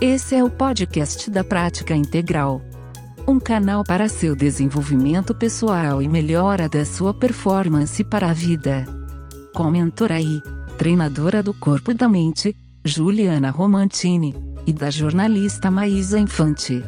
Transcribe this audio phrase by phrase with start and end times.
[0.00, 2.62] Esse é o podcast da Prática Integral.
[3.26, 8.86] Um canal para seu desenvolvimento pessoal e melhora da sua performance para a vida.
[9.52, 10.14] Com mentora
[10.76, 16.80] treinadora do corpo e da mente, Juliana Romantini, e da jornalista Maísa Infante.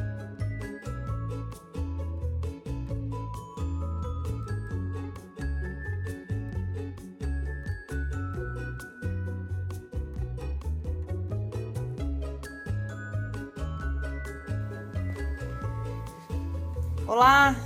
[17.11, 17.57] Olá,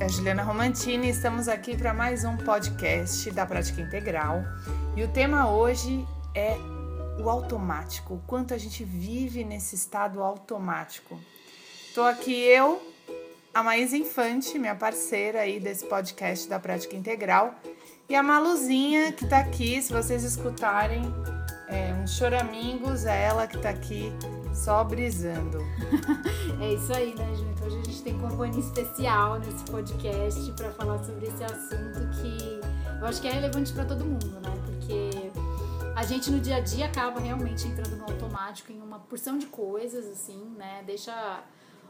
[0.00, 4.42] é a Juliana Romantini, estamos aqui para mais um podcast da Prática Integral
[4.96, 6.56] e o tema hoje é
[7.22, 11.20] o automático, o quanto a gente vive nesse estado automático.
[11.86, 12.80] Estou aqui eu,
[13.52, 17.56] a Maísa Infante, minha parceira aí desse podcast da Prática Integral,
[18.08, 21.02] e a Maluzinha que está aqui, se vocês escutarem
[21.68, 24.10] é, um choramingos, é ela que está aqui
[24.58, 25.58] só brisando.
[26.60, 27.32] é isso aí, né?
[27.52, 32.60] Então hoje a gente tem companhia especial nesse podcast para falar sobre esse assunto que
[33.00, 34.50] eu acho que é relevante para todo mundo, né?
[34.66, 35.10] Porque
[35.94, 39.46] a gente no dia a dia acaba realmente entrando no automático em uma porção de
[39.46, 40.82] coisas, assim, né?
[40.84, 41.44] Deixa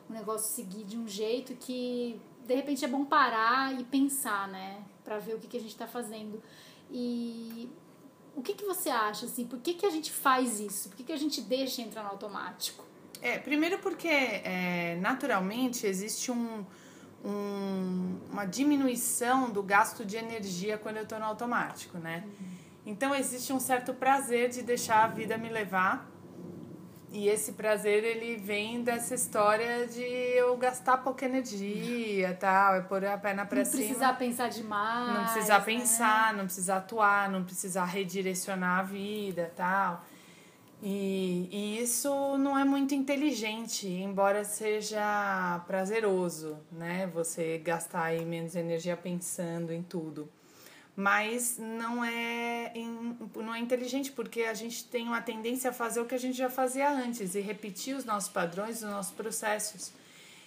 [0.08, 4.82] o negócio seguir de um jeito que de repente é bom parar e pensar, né?
[5.02, 6.42] Para ver o que, que a gente está fazendo.
[6.90, 7.70] E
[8.38, 9.44] o que, que você acha, assim?
[9.44, 10.88] Por que, que a gente faz isso?
[10.88, 12.84] Por que, que a gente deixa entrar no automático?
[13.20, 16.64] É, primeiro porque é, naturalmente existe um,
[17.24, 22.22] um, uma diminuição do gasto de energia quando eu estou no automático, né?
[22.24, 22.46] Uhum.
[22.86, 26.08] Então existe um certo prazer de deixar a vida me levar
[27.10, 33.04] e esse prazer ele vem dessa história de eu gastar pouca energia, tal, é pôr
[33.04, 33.80] a perna para cima.
[33.80, 35.14] Não precisar pensar demais.
[35.14, 35.64] Não precisar né?
[35.64, 40.04] pensar, não precisar atuar, não precisar redirecionar a vida, tal.
[40.82, 47.10] E, e isso não é muito inteligente, embora seja prazeroso, né?
[47.14, 50.28] Você gastar aí menos energia pensando em tudo
[50.98, 52.72] mas não é,
[53.36, 56.36] não é inteligente porque a gente tem uma tendência a fazer o que a gente
[56.36, 59.92] já fazia antes e repetir os nossos padrões, os nossos processos.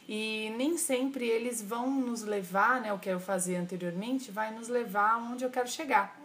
[0.09, 4.67] E nem sempre eles vão nos levar, né, o que eu fazia anteriormente, vai nos
[4.67, 6.19] levar aonde eu quero chegar.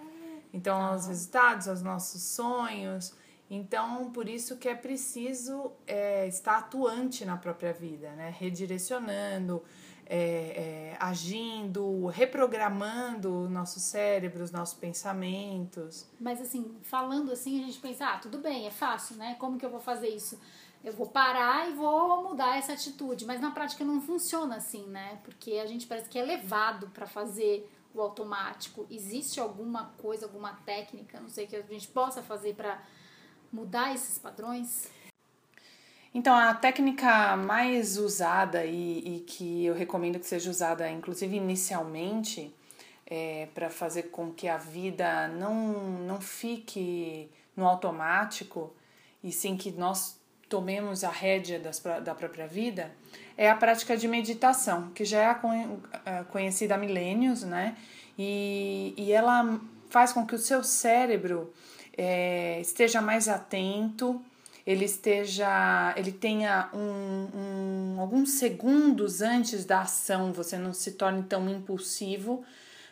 [0.52, 3.14] Então, aos resultados, aos nossos sonhos.
[3.48, 8.34] Então, por isso que é preciso é, estar atuante na própria vida, né?
[8.36, 9.62] Redirecionando,
[10.04, 16.08] é, é, agindo, reprogramando o nosso cérebro, os nossos pensamentos.
[16.20, 19.36] Mas assim, falando assim, a gente pensa, ah, tudo bem, é fácil, né?
[19.38, 20.40] Como que eu vou fazer isso?
[20.84, 25.18] Eu vou parar e vou mudar essa atitude, mas na prática não funciona assim, né?
[25.24, 28.86] Porque a gente parece que é levado para fazer o automático.
[28.90, 32.80] Existe alguma coisa, alguma técnica, não sei que a gente possa fazer para
[33.52, 34.90] mudar esses padrões?
[36.16, 42.54] Então, a técnica mais usada e, e que eu recomendo que seja usada, inclusive inicialmente,
[43.06, 45.54] é, para fazer com que a vida não,
[46.06, 48.74] não fique no automático
[49.22, 50.18] e sim que nós
[50.48, 52.90] tomemos a rédea das, da própria vida,
[53.36, 57.76] é a prática de meditação, que já é conhecida há milênios, né?
[58.18, 59.60] E, e ela
[59.90, 61.52] faz com que o seu cérebro
[61.94, 64.24] é, esteja mais atento
[64.66, 67.28] ele esteja, ele tenha um,
[67.94, 72.44] um, alguns segundos antes da ação, você não se torne tão impulsivo,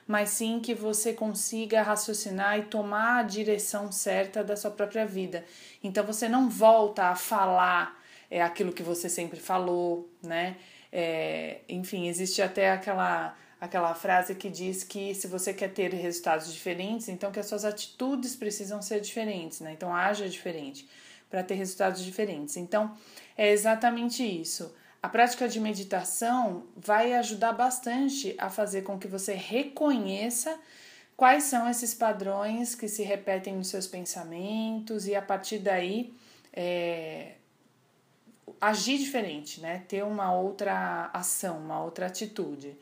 [0.06, 5.44] mas sim que você consiga raciocinar e tomar a direção certa da sua própria vida.
[5.82, 10.56] Então você não volta a falar é, aquilo que você sempre falou, né?
[10.92, 16.52] É, enfim, existe até aquela aquela frase que diz que se você quer ter resultados
[16.52, 19.72] diferentes, então que as suas atitudes precisam ser diferentes, né?
[19.72, 20.86] Então haja diferente
[21.34, 22.56] para ter resultados diferentes.
[22.56, 22.96] Então,
[23.36, 24.72] é exatamente isso.
[25.02, 30.56] A prática de meditação vai ajudar bastante a fazer com que você reconheça
[31.16, 36.14] quais são esses padrões que se repetem nos seus pensamentos e a partir daí
[36.52, 37.32] é,
[38.60, 39.82] agir diferente, né?
[39.88, 42.78] Ter uma outra ação, uma outra atitude.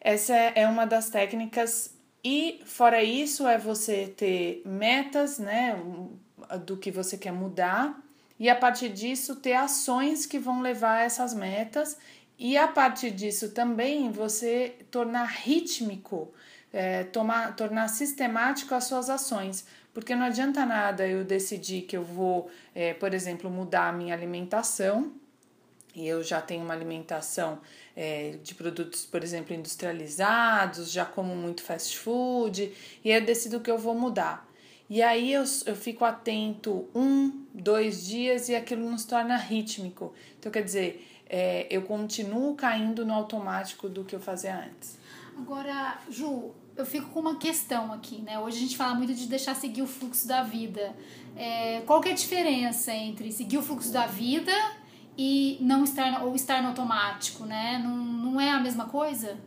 [0.00, 5.76] Essa é uma das técnicas e fora isso é você ter metas, né?
[6.58, 8.00] do que você quer mudar
[8.38, 11.98] e a partir disso ter ações que vão levar a essas metas
[12.38, 16.32] e a partir disso também você tornar rítmico,
[16.72, 19.66] é, tomar, tornar sistemático as suas ações.
[19.92, 24.14] Porque não adianta nada eu decidir que eu vou, é, por exemplo, mudar a minha
[24.14, 25.12] alimentação
[25.94, 27.58] e eu já tenho uma alimentação
[27.96, 32.72] é, de produtos, por exemplo, industrializados, já como muito fast food,
[33.04, 34.48] e eu decido que eu vou mudar.
[34.88, 40.12] E aí eu, eu fico atento um, dois dias e aquilo nos torna rítmico.
[40.38, 44.98] Então, quer dizer, é, eu continuo caindo no automático do que eu fazia antes.
[45.38, 48.38] Agora, Ju, eu fico com uma questão aqui, né?
[48.40, 50.94] Hoje a gente fala muito de deixar seguir o fluxo da vida.
[51.36, 54.52] É, qual que é a diferença entre seguir o fluxo da vida
[55.16, 57.80] e não estar ou estar no automático, né?
[57.82, 59.38] Não, não é a mesma coisa?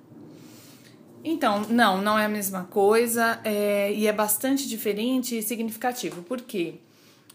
[1.24, 6.22] Então, não, não é a mesma coisa é, e é bastante diferente e significativo.
[6.24, 6.76] Por quê?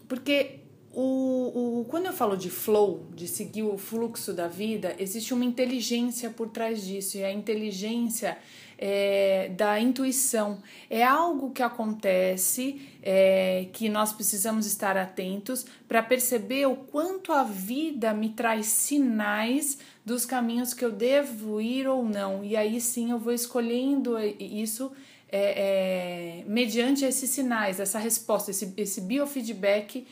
[0.07, 0.59] Porque
[0.93, 5.45] o, o, quando eu falo de flow, de seguir o fluxo da vida, existe uma
[5.45, 8.37] inteligência por trás disso, e a inteligência
[8.77, 10.61] é, da intuição.
[10.89, 17.43] É algo que acontece é, que nós precisamos estar atentos para perceber o quanto a
[17.43, 22.43] vida me traz sinais dos caminhos que eu devo ir ou não.
[22.43, 24.91] E aí sim eu vou escolhendo isso
[25.31, 30.07] é, é, mediante esses sinais, essa resposta, esse, esse biofeedback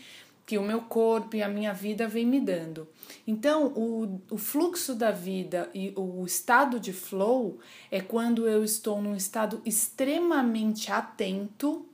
[0.48, 2.88] que o meu corpo e a minha vida vem me dando.
[3.28, 7.60] Então, o, o fluxo da vida e o estado de flow
[7.92, 11.86] é quando eu estou num estado extremamente atento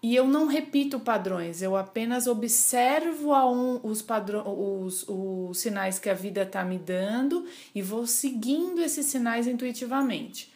[0.00, 6.08] e eu não repito padrões, eu apenas observo um, os, padrões, os, os sinais que
[6.08, 7.44] a vida está me dando
[7.74, 10.52] e vou seguindo esses sinais intuitivamente.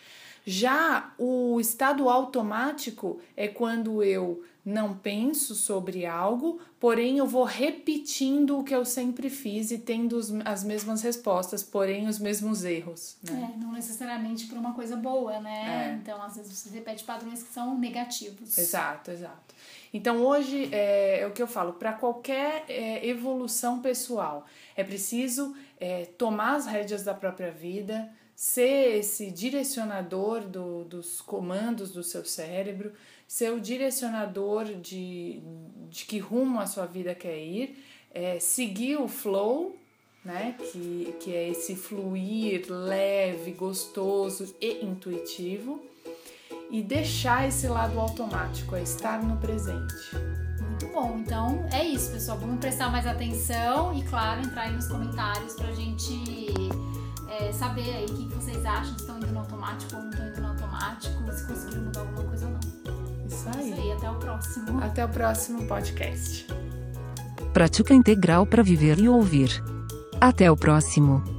[0.48, 8.58] Já o estado automático é quando eu não penso sobre algo, porém eu vou repetindo
[8.58, 13.16] o que eu sempre fiz e tendo as mesmas respostas, porém os mesmos erros.
[13.22, 13.54] Né?
[13.54, 15.92] É, não necessariamente por uma coisa boa, né?
[15.92, 15.94] É.
[15.94, 18.56] Então, às vezes você repete padrões que são negativos.
[18.56, 19.54] Exato, exato.
[19.92, 24.46] Então, hoje é, é o que eu falo, para qualquer é, evolução pessoal,
[24.76, 31.90] é preciso é, tomar as rédeas da própria vida, ser esse direcionador do, dos comandos
[31.90, 32.92] do seu cérebro,
[33.26, 35.40] ser o direcionador de,
[35.88, 37.82] de que rumo a sua vida quer ir,
[38.12, 39.76] é, seguir o flow,
[40.24, 40.56] né?
[40.58, 45.80] Que, que é esse fluir leve, gostoso e intuitivo,
[46.70, 50.45] e deixar esse lado automático, é estar no presente.
[50.76, 52.36] Muito bom, então é isso, pessoal.
[52.36, 56.22] Vamos prestar mais atenção e, claro, entrar aí nos comentários pra gente
[57.30, 60.28] é, saber aí o que vocês acham, se estão indo no automático ou não estão
[60.28, 63.26] indo no automático, se conseguiram mudar alguma coisa ou não.
[63.26, 63.70] Isso aí.
[63.70, 64.84] Isso aí, até o próximo.
[64.84, 66.46] Até o próximo podcast.
[67.54, 69.64] Prática integral para viver e ouvir.
[70.20, 71.35] Até o próximo.